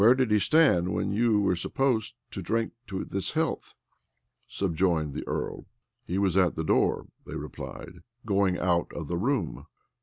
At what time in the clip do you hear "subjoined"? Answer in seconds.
4.47-5.13